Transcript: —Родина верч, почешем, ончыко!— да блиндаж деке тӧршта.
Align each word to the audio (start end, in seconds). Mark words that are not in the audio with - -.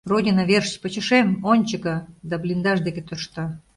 —Родина 0.11 0.43
верч, 0.49 0.71
почешем, 0.81 1.27
ончыко!— 1.51 1.95
да 2.29 2.35
блиндаж 2.41 2.77
деке 2.85 3.01
тӧршта. 3.07 3.45